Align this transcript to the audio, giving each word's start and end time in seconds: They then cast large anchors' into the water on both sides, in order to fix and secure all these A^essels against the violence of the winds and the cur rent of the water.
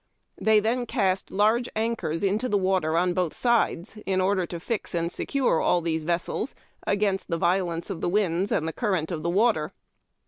They 0.39 0.59
then 0.59 0.87
cast 0.87 1.29
large 1.29 1.69
anchors' 1.75 2.23
into 2.23 2.49
the 2.49 2.57
water 2.57 2.97
on 2.97 3.13
both 3.13 3.35
sides, 3.35 3.99
in 4.07 4.19
order 4.19 4.47
to 4.47 4.59
fix 4.59 4.95
and 4.95 5.11
secure 5.11 5.61
all 5.61 5.79
these 5.79 6.05
A^essels 6.05 6.55
against 6.87 7.27
the 7.27 7.37
violence 7.37 7.91
of 7.91 8.01
the 8.01 8.09
winds 8.09 8.51
and 8.51 8.67
the 8.67 8.73
cur 8.73 8.93
rent 8.93 9.11
of 9.11 9.21
the 9.21 9.29
water. 9.29 9.73